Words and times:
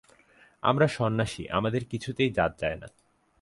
আমরা 0.63 0.87
সন্ন্যাসী, 0.87 1.43
আমাদের 1.49 1.85
কিছুতেই 1.85 2.29
জাত 2.29 2.59
যায় 2.59 2.75
না। 2.75 2.87